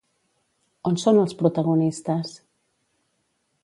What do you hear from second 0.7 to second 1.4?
On son els